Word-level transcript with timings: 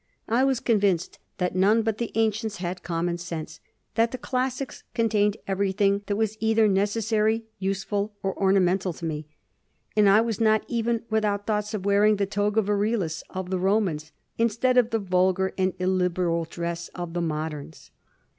I 0.27 0.43
was 0.43 0.59
convinced 0.59 1.19
that 1.37 1.55
none 1.55 1.83
but 1.83 1.99
the 1.99 2.11
ancients 2.15 2.57
had 2.57 2.81
common 2.81 3.19
sense; 3.19 3.59
that 3.93 4.09
the 4.09 4.17
classics 4.17 4.83
contained 4.95 5.37
everything 5.47 6.01
that 6.07 6.15
was 6.15 6.37
either 6.39 6.67
nec 6.67 6.87
essary, 6.89 7.43
useful, 7.59 8.11
or 8.23 8.35
ornamental 8.41 8.93
to 8.93 9.05
me;... 9.05 9.27
and 9.95 10.09
I 10.09 10.19
was 10.21 10.41
not 10.41 10.63
even 10.67 11.03
without 11.11 11.45
thoughts 11.45 11.75
of 11.75 11.85
wearing 11.85 12.15
the 12.15 12.25
toga 12.25 12.63
virilis 12.63 13.21
of 13.29 13.51
the 13.51 13.59
Romans, 13.59 14.11
instead 14.39 14.75
of 14.75 14.89
the 14.89 14.97
vulgar 14.97 15.53
and 15.55 15.73
illiberal 15.77 16.45
dress 16.45 16.87
of 16.95 17.13
the 17.13 17.21
moderns." 17.21 17.91